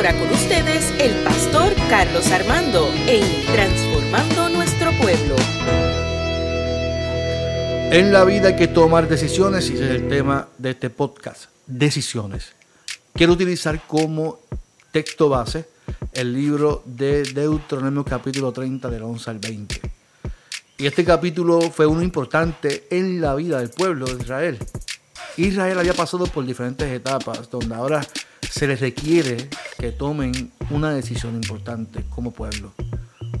[0.00, 5.36] ahora con ustedes el pastor Carlos Armando en Transformando Nuestro Pueblo.
[7.90, 11.50] En la vida hay que tomar decisiones y ese es el tema de este podcast,
[11.66, 12.54] decisiones.
[13.12, 14.40] Quiero utilizar como
[14.90, 15.66] texto base
[16.14, 19.80] el libro de Deuteronomio capítulo 30 del 11 al 20.
[20.78, 24.58] Y este capítulo fue uno importante en la vida del pueblo de Israel.
[25.44, 28.06] Israel había pasado por diferentes etapas donde ahora
[28.48, 29.48] se les requiere
[29.78, 32.72] que tomen una decisión importante como pueblo.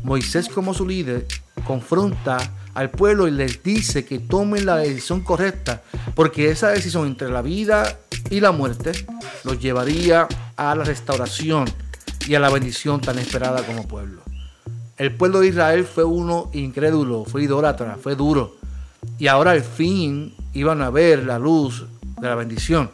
[0.02, 1.26] Moisés como su líder
[1.66, 2.38] confronta
[2.74, 5.82] al pueblo y les dice que tomen la decisión correcta,
[6.14, 7.98] porque esa decisión entre la vida
[8.30, 8.92] y la muerte
[9.44, 11.66] los llevaría a la restauración
[12.26, 14.22] y a la bendición tan esperada como pueblo.
[14.96, 18.56] El pueblo de Israel fue uno incrédulo, fue idólatra, fue duro.
[19.18, 21.86] Y ahora al fin iban a ver la luz
[22.20, 22.90] de la bendición.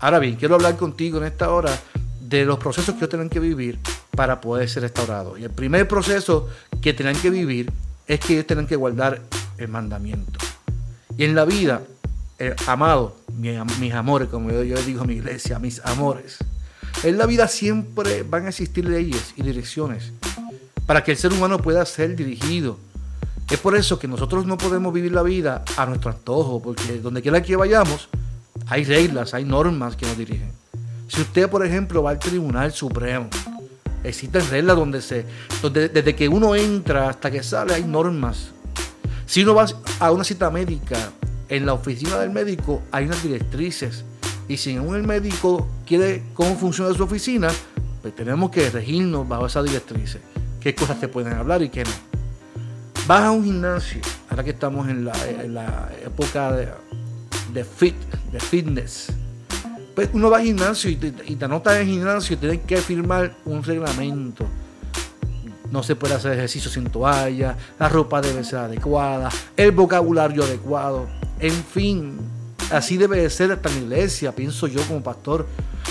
[0.00, 1.76] Ahora bien, quiero hablar contigo en esta hora
[2.20, 3.78] de los procesos que ellos tienen que vivir
[4.14, 5.38] para poder ser restaurados.
[5.38, 6.48] Y el primer proceso
[6.80, 7.72] que tienen que vivir
[8.06, 9.20] es que ellos tienen que guardar
[9.58, 10.38] el mandamiento.
[11.16, 11.82] Y en la vida,
[12.38, 16.38] eh, amado, mis, amores, como yo, yo digo a mi iglesia, mis amores,
[17.02, 20.12] en la vida siempre van a existir leyes y direcciones
[20.86, 22.78] para que el ser humano pueda ser dirigido.
[23.50, 27.22] Es por eso que nosotros no podemos vivir la vida a nuestro antojo, porque donde
[27.22, 28.08] quiera que vayamos,
[28.68, 30.52] hay reglas, hay normas que nos dirigen.
[31.08, 33.28] Si usted, por ejemplo, va al Tribunal Supremo,
[34.04, 35.24] existen reglas donde se,
[35.62, 38.50] donde desde que uno entra hasta que sale hay normas.
[39.26, 39.66] Si uno va
[40.00, 41.10] a una cita médica,
[41.48, 44.04] en la oficina del médico hay unas directrices.
[44.48, 47.48] Y si el médico quiere cómo funciona su oficina,
[48.00, 50.20] pues tenemos que regirnos bajo esas directrices.
[50.60, 51.90] Qué cosas te pueden hablar y qué no.
[53.06, 57.94] Vas a un gimnasio, ahora que estamos en la, época de, fit,
[58.32, 59.12] de fitness
[59.98, 62.60] pues uno va al gimnasio y te, y te anotas en el gimnasio y tienes
[62.60, 64.46] que firmar un reglamento.
[65.72, 71.08] No se puede hacer ejercicio sin toalla, la ropa debe ser adecuada, el vocabulario adecuado,
[71.40, 72.16] en fin,
[72.70, 75.48] así debe de ser hasta la iglesia, pienso yo como pastor.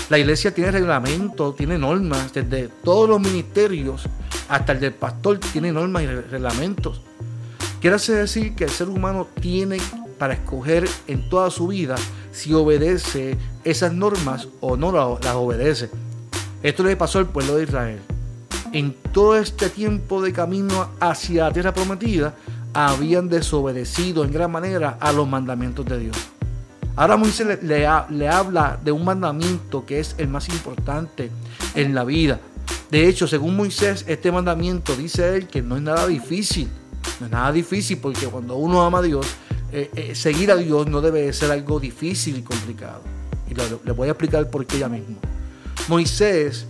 [0.08, 4.06] La iglesia tiene reglamentos, tiene normas, desde todos los ministerios
[4.48, 7.02] hasta el del pastor tiene normas y reglamentos.
[7.78, 9.76] Quiere decir que el ser humano tiene
[10.18, 11.96] para escoger en toda su vida
[12.38, 15.90] si obedece esas normas o no las obedece.
[16.62, 17.98] Esto le pasó al pueblo de Israel.
[18.72, 22.34] En todo este tiempo de camino hacia la tierra prometida,
[22.72, 26.16] habían desobedecido en gran manera a los mandamientos de Dios.
[26.94, 31.30] Ahora Moisés le, le, habla de un mandamiento que es el más importante
[31.74, 32.38] en la vida.
[32.90, 36.68] De hecho, según Moisés, este mandamiento dice él que no es nada difícil.
[37.18, 39.26] No es nada difícil porque cuando uno ama a Dios,
[39.70, 43.02] eh, eh, seguir a Dios no debe ser algo difícil y complicado.
[43.50, 45.16] Y le, voy a explicar por qué ya mismo.
[45.88, 46.66] Moisés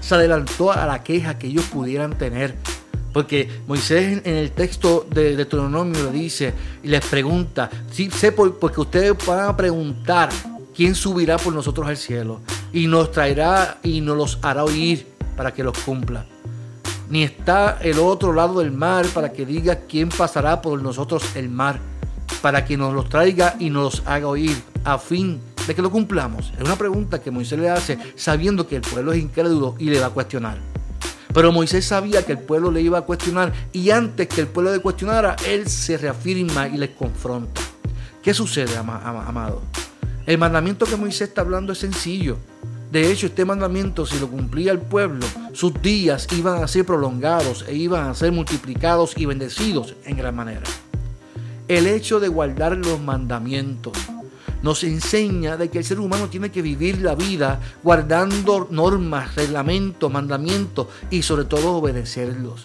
[0.00, 2.54] se adelantó a la queja que ellos pudieran tener.
[3.12, 8.80] Porque Moisés en el texto de Deuteronomio le dice y les pregunta, sí, sé porque
[8.80, 10.28] ustedes van a preguntar
[10.76, 12.40] quién subirá por nosotros al cielo
[12.72, 16.24] y nos traerá y nos los hará oír para que los cumpla.
[17.08, 21.48] Ni está el otro lado del mar para que diga quién pasará por nosotros el
[21.48, 21.89] mar
[22.42, 26.52] para que nos los traiga y nos haga oír a fin de que lo cumplamos?
[26.56, 30.00] Es una pregunta que Moisés le hace sabiendo que el pueblo es incrédulo y le
[30.00, 30.58] va a cuestionar.
[31.32, 34.72] Pero Moisés sabía que el pueblo le iba a cuestionar y antes que el pueblo
[34.72, 37.60] le cuestionara, él se reafirma y les confronta.
[38.22, 39.62] ¿Qué sucede, amado?
[40.26, 42.36] El mandamiento que Moisés está hablando es sencillo.
[42.90, 47.64] De hecho, este mandamiento, si lo cumplía el pueblo, sus días iban a ser prolongados
[47.68, 50.64] e iban a ser multiplicados y bendecidos en gran manera.
[51.70, 53.92] El hecho de guardar los mandamientos
[54.60, 60.10] nos enseña de que el ser humano tiene que vivir la vida guardando normas, reglamentos,
[60.10, 62.64] mandamientos y sobre todo obedecerlos.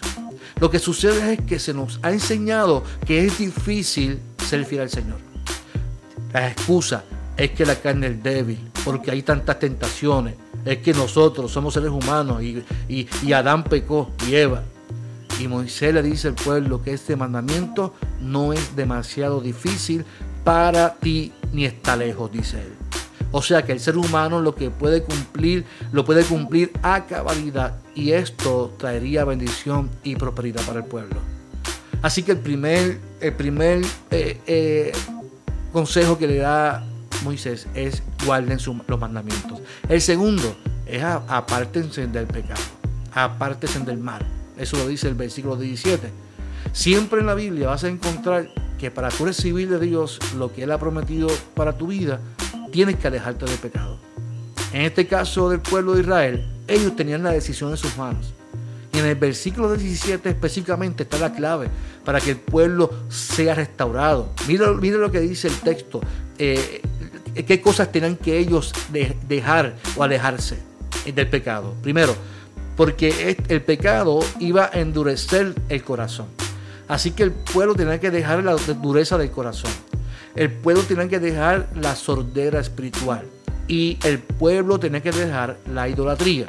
[0.58, 4.90] Lo que sucede es que se nos ha enseñado que es difícil ser fiel al
[4.90, 5.18] Señor.
[6.32, 7.04] La excusa
[7.36, 10.34] es que la carne es débil, porque hay tantas tentaciones.
[10.64, 14.64] Es que nosotros somos seres humanos y, y Adán pecó y Eva.
[15.38, 20.04] Y Moisés le dice al pueblo que este mandamiento no es demasiado difícil
[20.44, 22.72] para ti ni está lejos, dice él.
[23.32, 27.74] O sea que el ser humano lo que puede cumplir, lo puede cumplir a cabalidad
[27.94, 31.16] y esto traería bendición y prosperidad para el pueblo.
[32.02, 34.92] Así que el primer, el primer eh, eh,
[35.72, 36.86] consejo que le da
[37.24, 39.60] Moisés es guarden los mandamientos.
[39.88, 40.56] El segundo
[40.86, 42.62] es apártense del pecado,
[43.12, 44.35] apártense del mal.
[44.58, 46.10] Eso lo dice el versículo 17.
[46.72, 48.48] Siempre en la Biblia vas a encontrar
[48.78, 52.20] que para tú recibir de Dios lo que Él ha prometido para tu vida,
[52.70, 53.98] tienes que alejarte del pecado.
[54.72, 58.34] En este caso del pueblo de Israel, ellos tenían la decisión en sus manos.
[58.92, 61.68] Y en el versículo 17 específicamente está la clave
[62.04, 64.32] para que el pueblo sea restaurado.
[64.48, 66.00] Mira, mira lo que dice el texto.
[66.38, 66.82] Eh,
[67.46, 68.72] ¿Qué cosas tenían que ellos
[69.28, 70.58] dejar o alejarse
[71.14, 71.74] del pecado?
[71.82, 72.14] Primero,
[72.76, 76.26] porque el pecado iba a endurecer el corazón.
[76.88, 79.70] Así que el pueblo tenía que dejar la dureza del corazón.
[80.34, 83.26] El pueblo tenía que dejar la sordera espiritual.
[83.66, 86.46] Y el pueblo tenía que dejar la idolatría.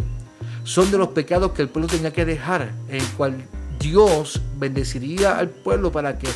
[0.64, 3.38] Son de los pecados que el pueblo tenía que dejar, en el cual
[3.80, 6.28] Dios bendeciría al pueblo para que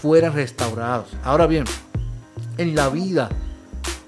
[0.00, 1.08] fueran restaurados.
[1.24, 1.64] Ahora bien,
[2.56, 3.28] en la vida,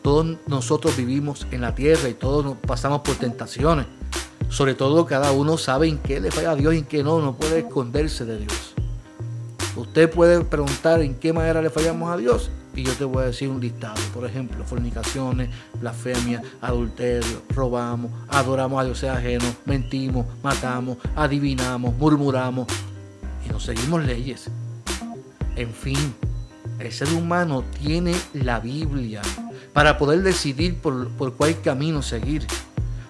[0.03, 3.87] todos nosotros vivimos en la tierra y todos pasamos por tentaciones.
[4.53, 7.23] Sobre todo cada uno sabe en qué le falla a Dios y en qué no,
[7.23, 8.75] no puede esconderse de Dios.
[9.77, 13.27] Usted puede preguntar en qué manera le fallamos a Dios y yo te voy a
[13.29, 13.99] decir un listado.
[14.13, 15.49] Por ejemplo, fornicaciones,
[15.81, 22.67] blasfemia, adulterio, robamos, adoramos a dioses ajenos, mentimos, matamos, adivinamos, murmuramos
[23.47, 24.51] y nos seguimos leyes.
[25.57, 26.15] En fin,
[26.79, 29.23] el ser humano tiene la Biblia
[29.73, 32.47] para poder decidir por, por cuál camino seguir.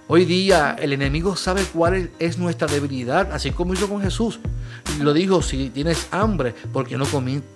[0.09, 4.41] Hoy día el enemigo sabe cuál es nuestra debilidad, así como hizo con Jesús.
[5.01, 7.07] Lo dijo, si tienes hambre, porque no,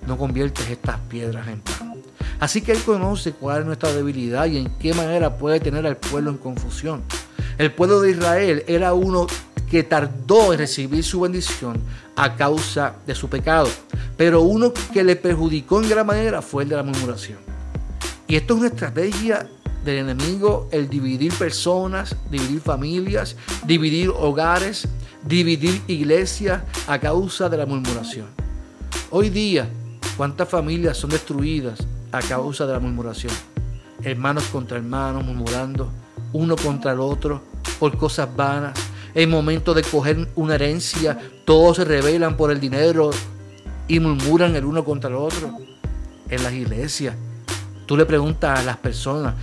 [0.06, 1.94] no conviertes estas piedras en pan?
[2.38, 5.96] Así que Él conoce cuál es nuestra debilidad y en qué manera puede tener al
[5.96, 7.02] pueblo en confusión.
[7.58, 9.26] El pueblo de Israel era uno
[9.70, 11.82] que tardó en recibir su bendición
[12.14, 13.68] a causa de su pecado,
[14.16, 17.38] pero uno que le perjudicó en gran manera fue el de la murmuración.
[18.28, 19.48] Y esto es una estrategia
[19.86, 24.86] del enemigo, el dividir personas, dividir familias, dividir hogares,
[25.24, 28.26] dividir iglesias a causa de la murmuración.
[29.10, 29.70] Hoy día,
[30.16, 33.32] ¿cuántas familias son destruidas a causa de la murmuración?
[34.02, 35.88] Hermanos contra hermanos, murmurando,
[36.32, 37.40] uno contra el otro,
[37.78, 38.78] por cosas vanas.
[39.14, 43.10] En momento de coger una herencia, todos se rebelan por el dinero
[43.88, 45.56] y murmuran el uno contra el otro.
[46.28, 47.14] En las iglesias,
[47.86, 49.34] tú le preguntas a las personas,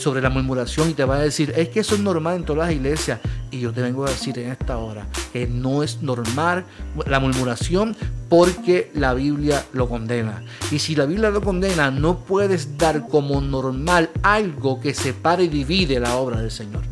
[0.00, 2.66] sobre la murmuración y te va a decir, es que eso es normal en todas
[2.68, 3.20] las iglesias.
[3.50, 6.64] Y yo te vengo a decir en esta hora que no es normal
[7.06, 7.96] la murmuración
[8.28, 10.42] porque la Biblia lo condena.
[10.70, 15.48] Y si la Biblia lo condena, no puedes dar como normal algo que separe y
[15.48, 16.82] divide la obra del Señor.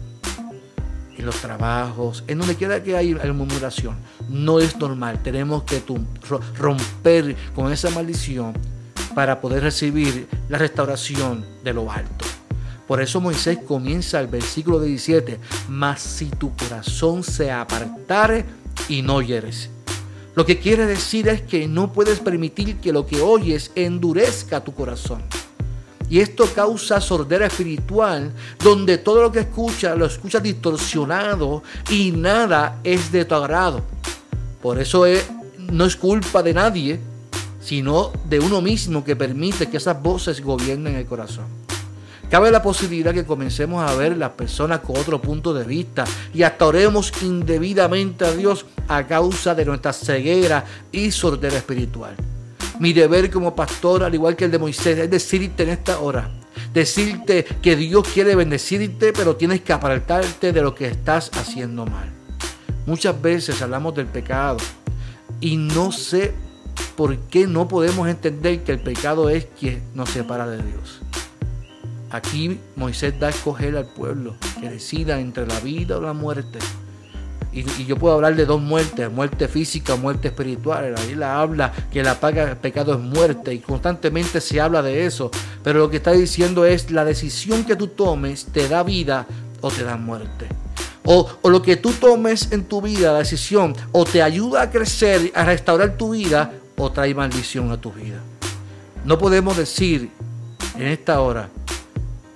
[1.17, 3.97] En los trabajos, en donde quiera que haya murmuración,
[4.29, 5.21] no es normal.
[5.23, 5.83] Tenemos que
[6.57, 8.55] romper con esa maldición
[9.15, 12.28] para poder recibir la restauración de lo alto.
[12.89, 15.39] Por eso Moisés comienza el versículo 17,
[15.69, 18.47] mas si tu corazón se apartare
[18.89, 19.69] y no hieres.
[20.35, 24.73] Lo que quiere decir es que no puedes permitir que lo que oyes endurezca tu
[24.73, 25.21] corazón.
[26.09, 28.33] Y esto causa sordera espiritual,
[28.65, 33.83] donde todo lo que escuchas lo escuchas distorsionado y nada es de tu agrado.
[34.63, 35.05] Por eso
[35.59, 37.01] no es culpa de nadie,
[37.61, 41.58] sino de uno mismo que permite que esas voces gobiernen el corazón.
[42.31, 46.05] Cabe la posibilidad que comencemos a ver las personas con otro punto de vista
[46.35, 52.15] y hasta oremos indebidamente a Dios a causa de nuestra ceguera y sordera espiritual.
[52.81, 56.31] Mi deber como pastor, al igual que el de Moisés, es decirte en esta hora,
[56.75, 62.11] decirte que Dios quiere bendecirte, pero tienes que apartarte de lo que estás haciendo mal.
[62.85, 64.59] Muchas veces hablamos del pecado
[65.41, 66.35] y no sé
[66.95, 71.01] por qué no podemos entender que el pecado es quien nos separa de Dios.
[72.11, 76.59] Aquí Moisés da a escoger al pueblo que decida entre la vida o la muerte.
[77.53, 80.95] Y, yo puedo hablar de dos muertes, muerte física muerte espiritual.
[80.95, 85.07] La Biblia habla que la paga del pecado es muerte y constantemente se habla de
[85.07, 85.31] eso.
[85.63, 89.27] Pero lo que está diciendo es la decisión que tú tomes te da vida
[89.61, 90.47] o te da muerte.
[91.05, 94.71] O, o, lo que tú tomes en tu vida, la decisión, o te ayuda a
[94.71, 98.21] crecer, a restaurar tu vida, o trae maldición a tu vida.
[99.07, 100.11] No podemos decir
[100.77, 101.49] en esta hora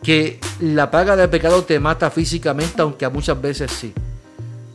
[0.02, 3.92] que la paga del pecado te mata físicamente, aunque a muchas veces sí.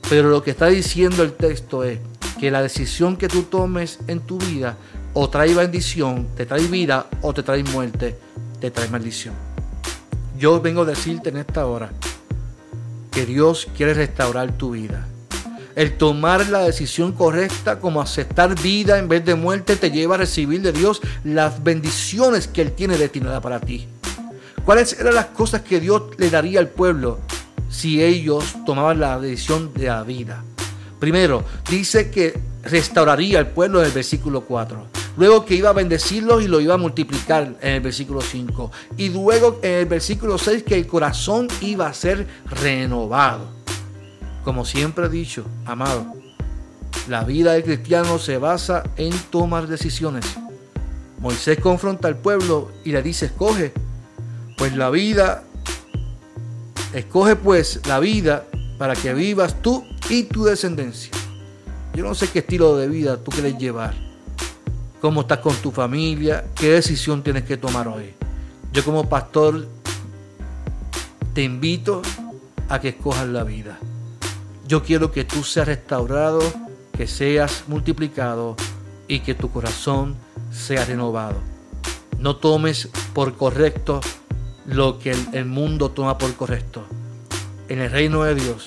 [0.09, 1.99] Pero lo que está diciendo el texto es
[2.39, 4.77] que la decisión que tú tomes en tu vida
[5.13, 8.17] o trae bendición, te trae vida o te trae muerte,
[8.61, 9.33] te trae maldición.
[10.37, 11.89] Yo vengo a decirte en esta hora
[13.11, 15.07] que Dios quiere restaurar tu vida.
[15.75, 20.19] El tomar la decisión correcta como aceptar vida en vez de muerte te lleva a
[20.19, 23.87] recibir de Dios las bendiciones que Él tiene destinadas para ti.
[24.67, 27.19] ¿Cuáles eran las cosas que Dios le daría al pueblo
[27.69, 30.43] si ellos tomaban la decisión de la vida?
[30.99, 34.87] Primero, dice que restauraría al pueblo en el versículo 4.
[35.15, 38.69] Luego que iba a bendecirlos y lo iba a multiplicar en el versículo 5.
[38.97, 43.47] Y luego en el versículo 6 que el corazón iba a ser renovado.
[44.43, 46.07] Como siempre he dicho, amado,
[47.07, 50.25] la vida del cristiano se basa en tomar decisiones.
[51.19, 53.71] Moisés confronta al pueblo y le dice, escoge,
[54.57, 55.43] pues la vida,
[56.93, 58.45] escoge pues la vida
[58.77, 61.11] para que vivas tú y tu descendencia.
[61.93, 63.93] Yo no sé qué estilo de vida tú quieres llevar,
[64.99, 68.13] cómo estás con tu familia, qué decisión tienes que tomar hoy.
[68.73, 69.67] Yo como pastor
[71.33, 72.01] te invito
[72.67, 73.77] a que escojas la vida.
[74.67, 76.41] Yo quiero que tú seas restaurado,
[76.93, 78.55] que seas multiplicado
[79.07, 80.15] y que tu corazón
[80.51, 81.37] sea renovado.
[82.19, 84.01] No tomes por correcto
[84.67, 86.83] lo que el, mundo toma por correcto.
[87.69, 88.65] En el reino de Dios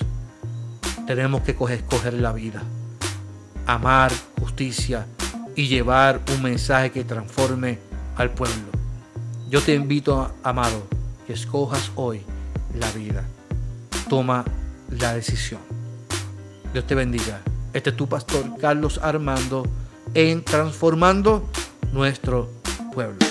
[1.07, 2.63] tenemos que escoger la vida,
[3.67, 5.05] amar justicia
[5.55, 7.79] y llevar un mensaje que transforme
[8.15, 8.71] al pueblo.
[9.49, 10.87] Yo te invito, amado,
[11.27, 12.21] que escojas hoy
[12.77, 13.23] la vida.
[14.09, 14.45] Toma
[14.89, 15.61] la decisión.
[16.73, 17.41] Dios te bendiga.
[17.73, 19.65] Este es tu pastor Carlos Armando
[20.13, 21.49] en Transformando
[21.91, 22.49] nuestro
[22.93, 23.30] pueblo.